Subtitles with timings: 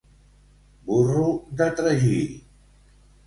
[0.87, 1.27] Burro
[1.59, 2.17] de tragí.